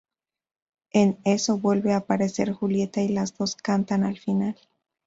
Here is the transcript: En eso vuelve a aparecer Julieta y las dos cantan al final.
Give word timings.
En 0.93 1.19
eso 1.25 1.59
vuelve 1.59 1.93
a 1.93 1.97
aparecer 1.97 2.53
Julieta 2.53 3.03
y 3.03 3.09
las 3.09 3.37
dos 3.37 3.55
cantan 3.55 4.03
al 4.03 4.17
final. 4.17 4.57